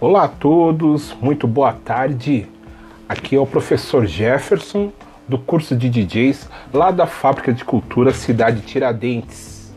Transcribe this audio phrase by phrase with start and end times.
[0.00, 2.46] Olá a todos, muito boa tarde.
[3.08, 4.92] Aqui é o professor Jefferson
[5.26, 9.74] do curso de DJs lá da Fábrica de Cultura Cidade Tiradentes.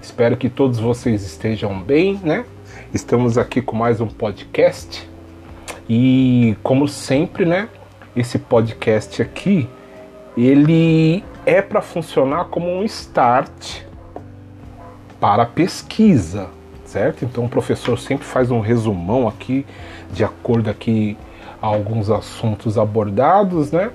[0.00, 2.46] Espero que todos vocês estejam bem, né?
[2.90, 5.06] Estamos aqui com mais um podcast
[5.86, 7.68] e como sempre, né,
[8.16, 9.68] esse podcast aqui,
[10.38, 13.82] ele é para funcionar como um start
[15.20, 16.48] para pesquisa,
[16.94, 17.24] certo?
[17.24, 19.66] Então o professor sempre faz um resumão aqui
[20.12, 21.16] de acordo aqui
[21.60, 23.90] a alguns assuntos abordados, né?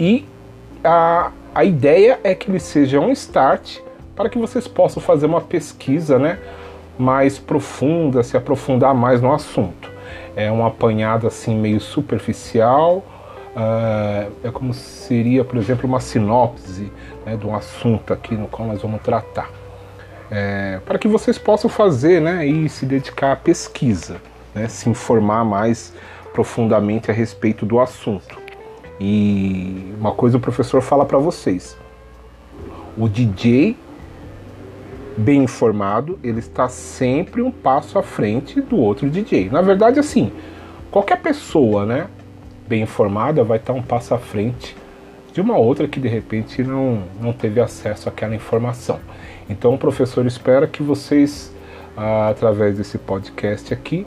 [0.00, 0.24] E
[0.82, 3.80] a, a ideia é que ele seja um start
[4.16, 6.38] para que vocês possam fazer uma pesquisa, né?
[6.98, 9.90] Mais profunda, se aprofundar mais no assunto.
[10.34, 13.04] É um apanhado assim meio superficial,
[13.54, 16.90] uh, é como seria, por exemplo, uma sinopse
[17.26, 19.50] né, de um assunto aqui no qual nós vamos tratar
[20.34, 24.20] é, para que vocês possam fazer né, e se dedicar à pesquisa,
[24.52, 25.94] né, se informar mais
[26.32, 28.36] profundamente a respeito do assunto.
[28.98, 31.76] E uma coisa o professor fala para vocês:
[32.98, 33.76] o DJ
[35.16, 39.48] bem informado, ele está sempre um passo à frente do outro DJ.
[39.48, 40.32] Na verdade, assim,
[40.90, 42.08] qualquer pessoa, né,
[42.66, 44.76] bem informada, vai estar um passo à frente
[45.34, 49.00] de uma outra que de repente não, não teve acesso àquela informação.
[49.50, 51.52] Então o professor espera que vocês,
[51.96, 54.06] ah, através desse podcast aqui,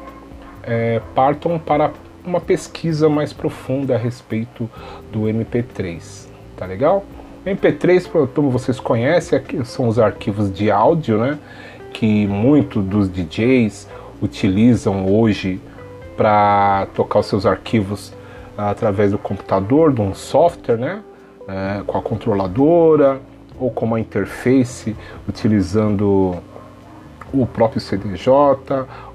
[0.63, 1.91] é, partam para
[2.25, 4.69] uma pesquisa mais profunda a respeito
[5.11, 6.27] do MP3.
[6.55, 7.03] Tá legal?
[7.45, 11.37] MP3, como vocês conhecem, são os arquivos de áudio, né?
[11.91, 13.87] Que muitos dos DJs
[14.21, 15.59] utilizam hoje
[16.15, 18.13] para tocar os seus arquivos
[18.57, 21.01] através do computador, de um software, né?
[21.47, 23.21] É, com a controladora
[23.59, 24.95] ou com uma interface
[25.27, 26.35] utilizando
[27.33, 28.29] o próprio CDJ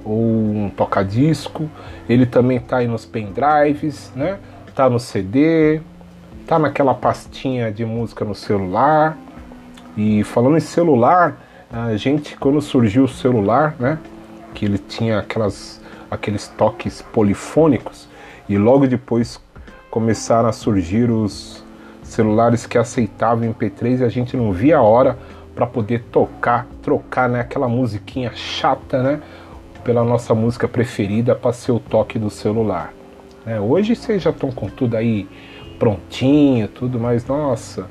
[0.05, 1.71] ou um toca-disco.
[2.09, 4.39] Ele também está aí nos pendrives, né?
[4.75, 5.81] Tá no CD,
[6.47, 9.17] tá naquela pastinha de música no celular.
[9.97, 11.37] E falando em celular,
[11.71, 13.99] a gente quando surgiu o celular, né?
[14.55, 18.07] Que ele tinha aquelas aqueles toques polifônicos
[18.47, 19.41] e logo depois
[19.91, 21.65] começaram a surgir os
[22.13, 25.19] celulares que aceitavam MP3 e a gente não via a hora
[25.55, 29.21] para poder tocar, trocar né, aquela musiquinha chata, né,
[29.85, 32.93] pela nossa música preferida para ser o toque do celular.
[33.45, 35.29] É, hoje vocês já estão com tudo aí
[35.79, 37.89] prontinho, tudo, mas nossa,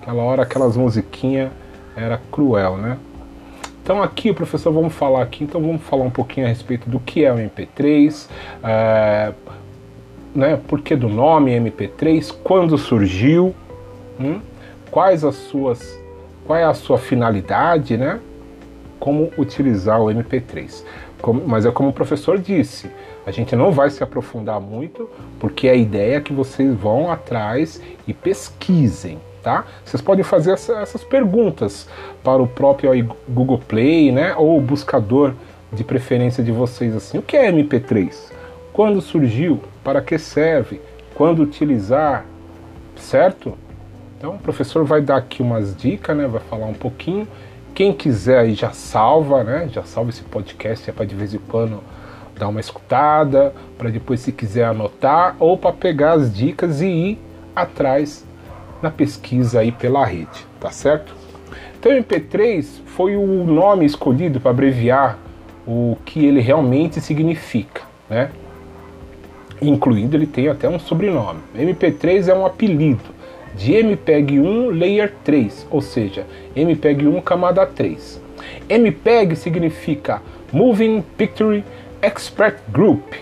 [0.00, 1.50] aquela hora aquelas musiquinhas
[1.96, 2.96] era cruel, né?
[3.82, 7.24] Então aqui, professor, vamos falar aqui, então vamos falar um pouquinho a respeito do que
[7.24, 8.28] é o MP3,
[8.62, 9.32] é,
[10.36, 13.54] né, por que do nome MP3, quando surgiu,
[14.20, 14.40] hum,
[14.90, 15.98] quais as suas,
[16.44, 18.20] qual é a sua finalidade, né,
[19.00, 20.84] como utilizar o MP3.
[21.22, 22.90] Como, mas é como o professor disse,
[23.26, 25.08] a gente não vai se aprofundar muito,
[25.40, 29.64] porque a ideia é que vocês vão atrás e pesquisem, tá?
[29.84, 31.88] Vocês podem fazer essa, essas perguntas
[32.22, 32.90] para o próprio
[33.28, 35.32] Google Play, né, ou o buscador
[35.72, 37.18] de preferência de vocês assim.
[37.18, 38.35] O que é MP3?
[38.76, 39.62] Quando surgiu?
[39.82, 40.82] Para que serve?
[41.14, 42.26] Quando utilizar?
[42.94, 43.56] Certo?
[44.18, 46.26] Então o professor vai dar aqui umas dicas, né?
[46.26, 47.26] Vai falar um pouquinho.
[47.74, 49.70] Quem quiser aí já salva, né?
[49.72, 51.82] Já salva esse podcast é para de vez em quando
[52.38, 57.18] dar uma escutada, para depois se quiser anotar ou para pegar as dicas e ir
[57.54, 58.26] atrás
[58.82, 61.14] na pesquisa aí pela rede, tá certo?
[61.80, 65.18] Então o MP3 foi o nome escolhido para abreviar
[65.66, 68.30] o que ele realmente significa, né?
[69.60, 71.40] Incluindo ele tem até um sobrenome.
[71.56, 73.16] MP3 é um apelido
[73.54, 78.20] de MPEG 1 Layer 3, ou seja, MPEG 1 camada 3.
[78.68, 80.20] MPEG significa
[80.52, 81.64] Moving Picture
[82.02, 83.14] Expert Group.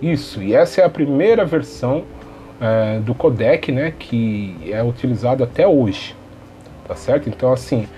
[0.00, 2.04] Isso, e essa é a primeira versão
[2.60, 6.14] é, do codec né, que é utilizado até hoje.
[6.86, 7.28] Tá certo?
[7.28, 7.88] Então, assim,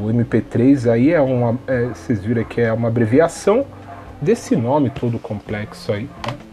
[0.00, 1.58] o MP3 aí é uma.
[1.66, 3.66] É, vocês viram que é uma abreviação
[4.20, 6.04] desse nome todo complexo aí.
[6.04, 6.51] Né?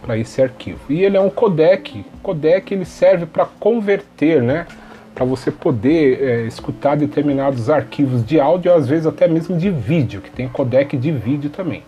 [0.00, 0.80] Para esse arquivo.
[0.88, 2.04] E ele é um codec.
[2.22, 4.66] Codec ele serve para converter, né?
[5.14, 10.20] Para você poder é, escutar determinados arquivos de áudio, às vezes até mesmo de vídeo,
[10.20, 11.82] que tem codec de vídeo também.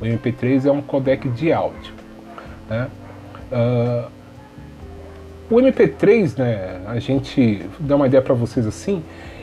[0.00, 1.92] O MP3 é um codec de áudio.
[2.68, 2.88] Né?
[3.52, 4.10] Uh,
[5.50, 9.02] o MP3, né, a gente dá uma ideia para vocês assim,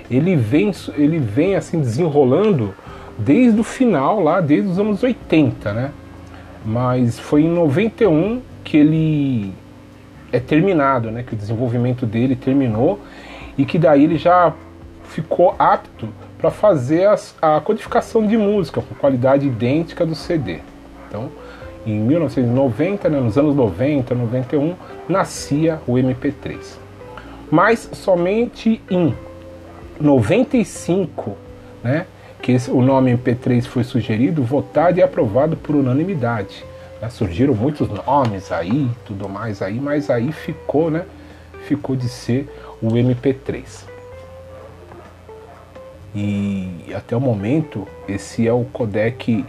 [0.10, 2.74] ele vem, ele vem assim desenrolando
[3.18, 5.92] desde o final lá, desde os anos 80, né?
[6.66, 9.54] Mas foi em 91 que ele
[10.32, 11.24] é terminado, né?
[11.24, 13.00] Que o desenvolvimento dele terminou
[13.58, 14.54] e que daí ele já
[15.04, 20.60] ficou apto para fazer as, a codificação de música com qualidade idêntica do CD,
[21.08, 21.32] Então,
[21.86, 24.76] em 1990, né, nos anos 90, 91,
[25.08, 26.78] nascia o MP3.
[27.50, 29.16] Mas somente em
[30.00, 31.38] 95,
[31.82, 32.06] né,
[32.42, 36.64] que esse, o nome MP3 foi sugerido, votado e aprovado por unanimidade.
[37.02, 41.06] Né, surgiram muitos nomes aí, tudo mais aí, mas aí ficou, né,
[41.68, 42.50] ficou de ser
[42.82, 43.86] o MP3.
[46.16, 49.46] E até o momento, esse é o codec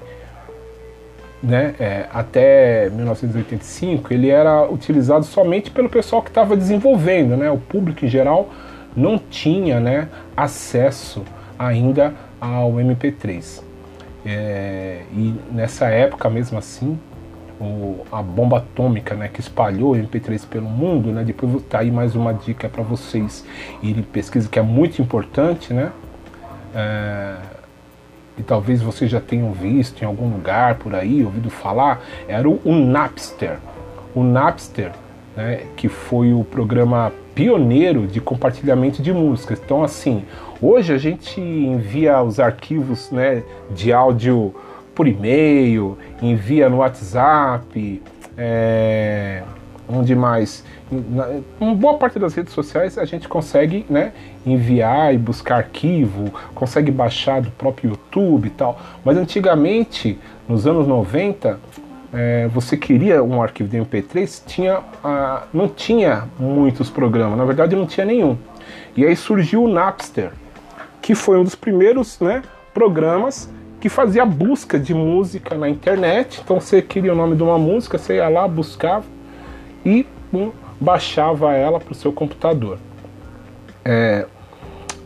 [1.43, 7.59] né, é, até 1985, ele era utilizado somente pelo pessoal que estava desenvolvendo, né, o
[7.59, 8.51] público em geral
[8.97, 11.23] não tinha né, acesso
[11.59, 13.63] ainda ao MP3.
[14.25, 16.99] É, e nessa época, mesmo assim,
[17.61, 21.91] o, a bomba atômica né, que espalhou o MP3 pelo mundo, né, depois tá aí
[21.91, 23.45] mais uma dica para vocês
[23.83, 25.91] irem pesquisa que é muito importante, né?
[26.75, 27.37] É,
[28.37, 32.61] e talvez vocês já tenham visto em algum lugar por aí, ouvido falar, era o,
[32.65, 33.59] o Napster.
[34.15, 34.93] O Napster,
[35.37, 39.61] né, que foi o programa pioneiro de compartilhamento de músicas.
[39.65, 40.25] Então, assim,
[40.61, 44.53] hoje a gente envia os arquivos né, de áudio
[44.93, 48.03] por e-mail, envia no WhatsApp,
[48.37, 49.45] é,
[49.89, 50.65] onde mais?
[50.91, 51.29] Na,
[51.61, 54.13] uma boa parte das redes sociais a gente consegue né,
[54.45, 58.81] enviar e buscar arquivo, consegue baixar do próprio YouTube e tal.
[59.05, 60.19] Mas antigamente,
[60.49, 61.57] nos anos 90,
[62.13, 67.77] é, você queria um arquivo de MP3, tinha, ah, não tinha muitos programas, na verdade
[67.77, 68.37] não tinha nenhum.
[68.97, 70.33] E aí surgiu o Napster,
[71.03, 76.41] que foi um dos primeiros né, programas que fazia busca de música na internet.
[76.43, 79.05] Então você queria o nome de uma música, você ia lá, buscava
[79.85, 80.51] e um,
[80.81, 82.79] baixava ela para o seu computador.
[83.85, 84.27] É,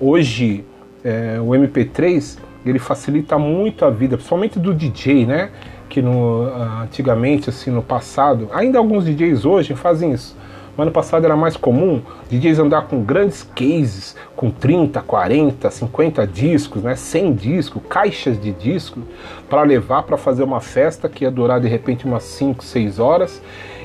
[0.01, 0.65] hoje
[1.05, 5.51] é, o MP3 ele facilita muito a vida, principalmente do DJ, né?
[5.93, 6.49] Que no,
[6.83, 10.35] antigamente, assim, no passado, ainda alguns DJs hoje fazem isso.
[10.75, 12.01] Mas no passado era mais comum
[12.31, 18.53] DJs andar com grandes cases, com 30, 40, 50 discos, né, 100 discos, caixas de
[18.53, 19.03] discos,
[19.51, 23.43] para levar para fazer uma festa que ia durar de repente umas 5, 6 horas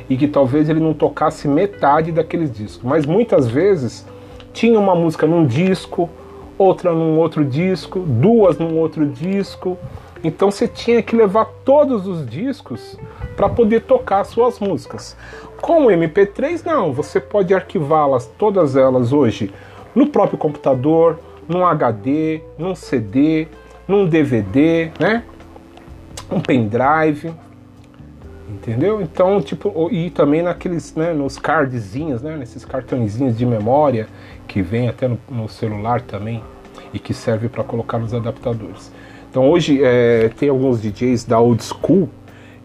[0.10, 2.86] e que talvez ele não tocasse metade daqueles discos.
[2.86, 4.06] Mas muitas vezes
[4.54, 6.10] tinha uma música num disco,
[6.58, 9.78] outra num outro disco, duas num outro disco.
[10.24, 12.98] Então você tinha que levar todos os discos
[13.36, 15.16] para poder tocar suas músicas.
[15.62, 19.54] Com o MP3 não, você pode arquivá-las todas elas hoje
[19.94, 23.48] no próprio computador, num HD, num CD,
[23.88, 25.24] num DVD, né?
[26.30, 27.34] Um pendrive,
[28.50, 29.02] entendeu?
[29.02, 34.08] Então, tipo, e também naqueles, né, nos cardzinhos, né, nesses cartõezinhos de memória
[34.48, 36.44] que vem até no, no celular também
[36.94, 38.92] e que serve para colocar nos adaptadores.
[39.38, 42.10] Então hoje é, tem alguns DJs da old school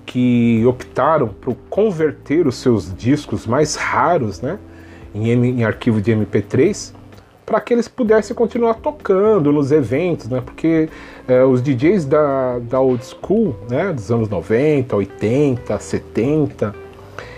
[0.06, 4.58] que optaram por converter os seus discos mais raros, né,
[5.14, 6.94] em, em arquivo de MP3
[7.44, 10.40] para que eles pudessem continuar tocando nos eventos, né?
[10.40, 10.88] Porque
[11.28, 16.74] é, os DJs da, da old school, né, dos anos 90, 80, 70,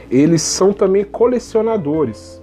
[0.08, 2.40] eles são também colecionadores.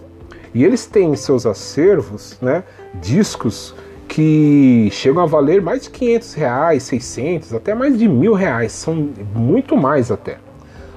[0.54, 2.66] E eles têm em seus acervos, né,
[2.96, 3.74] discos
[4.12, 9.10] que chegam a valer mais de 500 reais, 600, até mais de mil reais, são
[9.34, 10.38] muito mais até.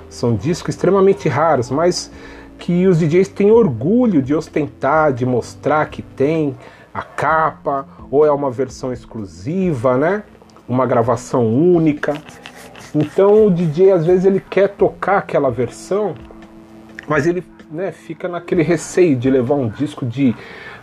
[0.09, 2.11] São discos extremamente raros, mas
[2.59, 6.57] que os DJs têm orgulho de ostentar, de mostrar que tem
[6.93, 10.25] a capa, ou é uma versão exclusiva, né?
[10.69, 12.15] Uma gravação única.
[12.93, 16.17] Então o DJ às vezes ele quer tocar aquela versão,
[17.07, 20.35] mas ele né, fica naquele receio de levar um disco de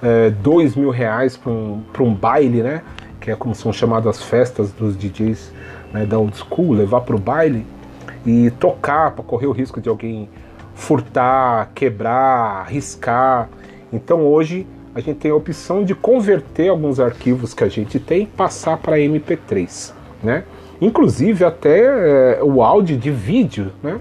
[0.02, 2.82] é, dois mil reais para um, um baile, né?
[3.20, 5.52] Que é como são chamadas as festas dos DJs
[5.94, 7.66] né, da old school, levar para o baile
[8.26, 10.30] e tocar para correr o risco de alguém
[10.74, 13.50] furtar, quebrar, riscar.
[13.92, 18.24] Então hoje a gente tem a opção de converter alguns arquivos que a gente tem
[18.24, 19.94] e passar para MP3,
[20.24, 20.44] né?
[20.82, 24.00] Inclusive até é, o áudio de vídeo, né?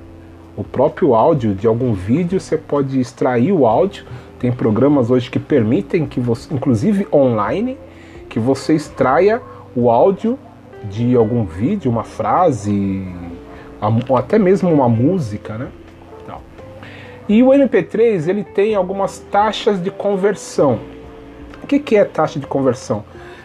[0.56, 4.04] O próprio áudio de algum vídeo você pode extrair o áudio.
[4.40, 7.78] Tem programas hoje que permitem que você, inclusive online,
[8.28, 9.40] que você extraia
[9.76, 10.38] o áudio
[10.84, 13.06] de algum vídeo, uma frase,
[14.08, 15.68] ou até mesmo uma música, né?
[17.28, 20.80] E o MP3 ele tem algumas taxas de conversão.
[21.62, 23.04] O que, que é taxa de conversão?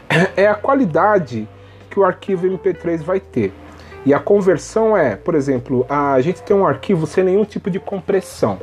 [0.35, 1.47] É a qualidade
[1.89, 3.53] que o arquivo MP3 vai ter.
[4.03, 7.79] E a conversão é, por exemplo, a gente tem um arquivo sem nenhum tipo de
[7.79, 8.57] compressão,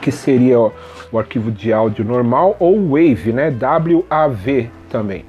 [0.00, 3.50] que seria o arquivo de áudio normal ou WAV, né?
[3.50, 5.24] WAV também.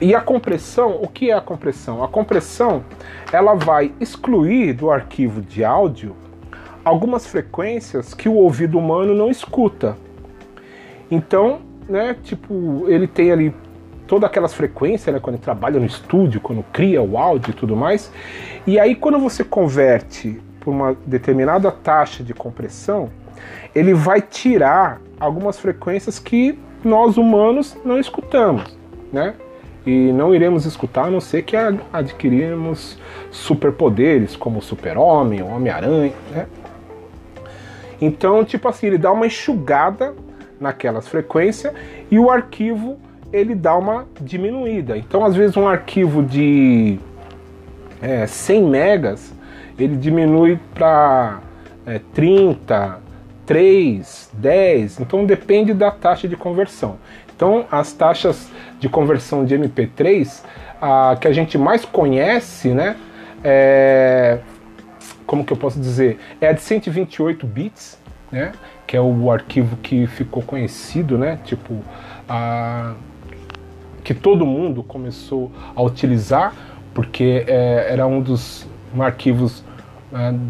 [0.00, 2.04] E a compressão, o que é a compressão?
[2.04, 2.84] A compressão,
[3.32, 6.14] ela vai excluir do arquivo de áudio
[6.84, 9.96] algumas frequências que o ouvido humano não escuta.
[11.10, 13.54] Então, né, tipo, ele tem ali
[14.06, 17.76] todas aquelas frequências, né, quando ele trabalha no estúdio, quando cria o áudio e tudo
[17.76, 18.10] mais.
[18.66, 23.10] E aí quando você converte por uma determinada taxa de compressão,
[23.74, 28.76] ele vai tirar algumas frequências que nós humanos não escutamos,
[29.12, 29.34] né?
[29.86, 31.56] E não iremos escutar a não ser que
[31.92, 32.98] adquirirmos
[33.30, 36.46] superpoderes como Super-Homem, Homem-Aranha, né?
[38.00, 40.14] Então, tipo assim, ele dá uma enxugada
[40.60, 41.72] naquelas frequências
[42.10, 42.98] e o arquivo
[43.32, 44.96] ele dá uma diminuída.
[44.96, 46.98] Então, às vezes, um arquivo de
[48.00, 49.38] é, 100 megas
[49.78, 51.40] ele diminui para
[51.86, 52.98] é, 30,
[53.48, 55.00] 3, 10.
[55.00, 56.98] Então, depende da taxa de conversão.
[57.34, 60.42] Então, as taxas de conversão de MP3
[60.78, 62.94] a, que a gente mais conhece, né?
[63.42, 64.38] É,
[65.24, 66.18] como que eu posso dizer?
[66.42, 67.98] É a de 128 bits,
[68.30, 68.52] né?
[68.86, 71.38] Que é o arquivo que ficou conhecido, né?
[71.42, 71.82] Tipo,
[72.28, 72.92] a,
[74.04, 76.52] que todo mundo começou a utilizar,
[76.92, 78.66] porque é, era um dos
[78.98, 79.64] arquivos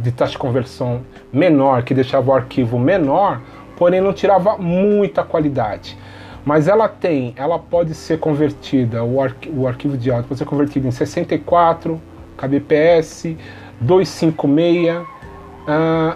[0.02, 1.00] de taxa de conversão
[1.32, 3.40] menor, que deixava o arquivo menor,
[3.76, 5.96] porém não tirava muita qualidade.
[6.44, 10.44] Mas ela tem, ela pode ser convertida, o, arqu o arquivo de áudio pode ser
[10.44, 12.00] convertido em 64
[12.36, 13.36] kbps,
[13.80, 15.06] 256 uh,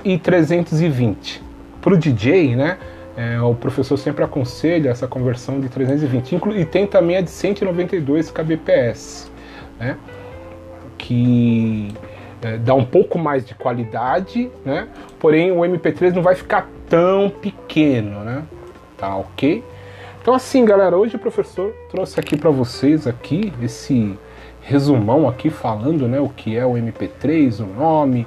[0.04, 1.42] e 320.
[1.80, 2.78] Para o DJ, né?
[3.14, 8.30] É, o professor sempre aconselha essa conversão de 320 e tem também a de 192
[8.30, 9.30] kbps,
[9.78, 9.98] né?
[11.02, 11.92] que
[12.42, 14.88] é, dá um pouco mais de qualidade, né?
[15.18, 18.42] porém o MP3 não vai ficar tão pequeno, né?
[18.96, 19.64] tá ok?
[20.20, 24.16] Então assim, galera, hoje o professor trouxe aqui para vocês aqui esse
[24.60, 28.26] resumão aqui falando, né, o que é o MP3, o nome,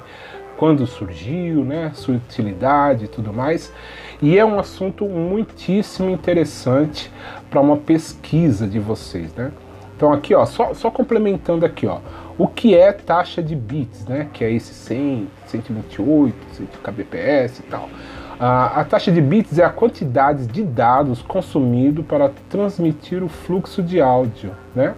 [0.56, 3.72] quando surgiu, né, sua utilidade e tudo mais.
[4.20, 7.10] E é um assunto muitíssimo interessante
[7.50, 9.52] para uma pesquisa de vocês, né?
[9.96, 11.98] Então aqui, ó, só, só complementando aqui, ó,
[12.38, 14.28] o que é taxa de bits, né?
[14.32, 17.88] Que é esse 100, 128, 100 kbps e tal.
[18.38, 24.00] a taxa de bits é a quantidade de dados consumido para transmitir o fluxo de
[24.00, 24.94] áudio, né?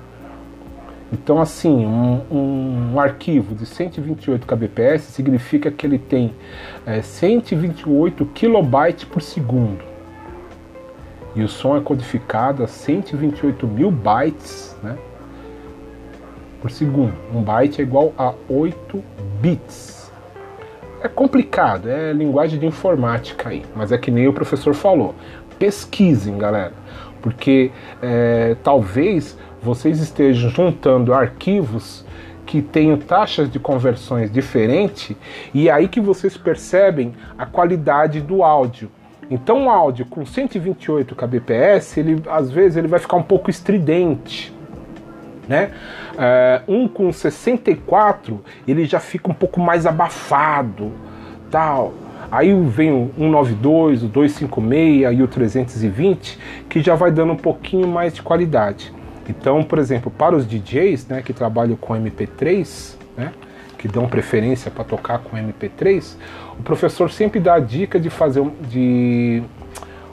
[1.10, 6.34] Então, assim, um, um, arquivo de 128 kbps significa que ele tem
[6.84, 9.82] é, 128 kilobytes por segundo.
[11.34, 14.98] E o som é codificado a 128 mil bytes né,
[16.60, 17.14] por segundo.
[17.34, 19.02] Um byte é igual a 8
[19.40, 20.10] bits.
[21.02, 25.14] É complicado, é linguagem de informática aí, mas é que nem o professor falou.
[25.58, 26.72] Pesquisem, galera,
[27.22, 27.70] porque
[28.02, 32.04] é, talvez vocês estejam juntando arquivos
[32.44, 35.14] que tenham taxas de conversões diferentes
[35.52, 38.90] e é aí que vocês percebem a qualidade do áudio.
[39.30, 44.52] Então, um áudio com 128 kbps, ele às vezes ele vai ficar um pouco estridente,
[45.48, 45.70] né?
[46.68, 50.92] Uh, um com 64, ele já fica um pouco mais abafado,
[51.50, 51.94] tal.
[52.30, 56.38] Aí vem o 192, o 256 e o 320,
[56.68, 58.92] que já vai dando um pouquinho mais de qualidade.
[59.26, 63.32] Então, por exemplo, para os DJs né, que trabalham com MP3, né,
[63.78, 66.16] que dão preferência para tocar com MP3,
[66.58, 69.42] o professor sempre dá a dica de fazer de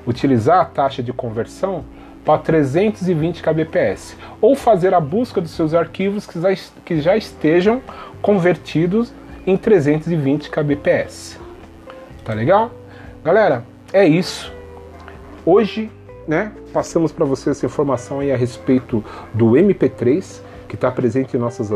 [0.06, 1.84] utilizar a taxa de conversão
[2.26, 6.50] para 320 kbps ou fazer a busca dos seus arquivos que já,
[6.84, 7.82] que já estejam
[8.22, 9.14] convertidos
[9.46, 11.40] em 320 kbps.
[12.24, 12.72] Tá legal?
[13.24, 13.64] Galera,
[13.94, 14.52] é isso.
[15.46, 15.92] Hoje
[16.28, 19.04] né, passamos para vocês essa informação aí a respeito
[19.34, 21.70] do MP3, que está presente em nossas,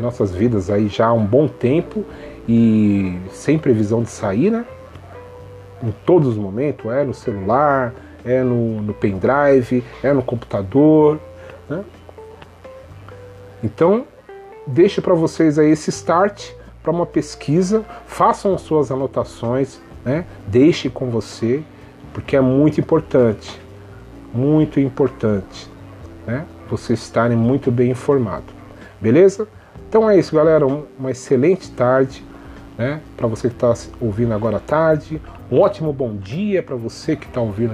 [0.00, 2.04] nossas vidas aí já há um bom tempo
[2.48, 4.64] e sem previsão de sair, né?
[5.82, 7.92] Em todos os momentos, é no celular,
[8.26, 11.18] é no, no pendrive, é no computador,
[11.68, 11.82] né?
[13.64, 14.04] Então,
[14.66, 16.50] deixe para vocês aí esse start
[16.82, 20.26] para uma pesquisa, façam suas anotações, né?
[20.46, 21.62] Deixe com você,
[22.12, 23.64] porque é muito importante
[24.36, 25.68] muito importante,
[26.26, 26.44] né?
[26.68, 28.54] Vocês estarem muito bem informados,
[29.00, 29.48] beleza?
[29.88, 30.66] Então é isso, galera.
[30.66, 32.22] Uma excelente tarde,
[32.76, 33.00] né?
[33.16, 37.26] Para você que está ouvindo agora à tarde, um ótimo bom dia para você que
[37.26, 37.72] está ouvindo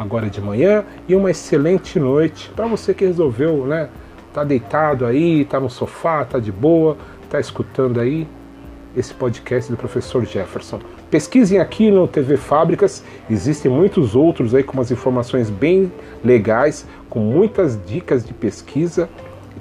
[0.00, 3.90] agora de manhã e uma excelente noite para você que resolveu, né?
[4.32, 6.96] Tá deitado aí, tá no sofá, tá de boa,
[7.28, 8.26] tá escutando aí
[8.96, 10.80] esse podcast do professor Jefferson.
[11.10, 15.92] Pesquisem aqui no TV Fábricas, existem muitos outros aí com umas informações bem
[16.24, 19.06] legais, com muitas dicas de pesquisa.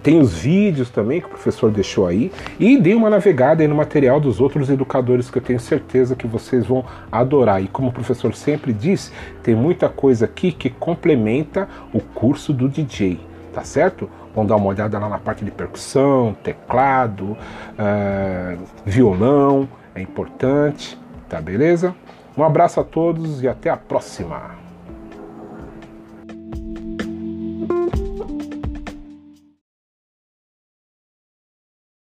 [0.01, 2.31] Tem os vídeos também que o professor deixou aí.
[2.59, 6.65] E dê uma navegada no material dos outros educadores que eu tenho certeza que vocês
[6.65, 7.61] vão adorar.
[7.61, 9.11] E como o professor sempre diz,
[9.43, 13.19] tem muita coisa aqui que complementa o curso do DJ,
[13.53, 14.09] tá certo?
[14.33, 21.41] Vão dar uma olhada lá na parte de percussão, teclado, uh, violão, é importante, tá
[21.41, 21.95] beleza?
[22.37, 24.68] Um abraço a todos e até a próxima!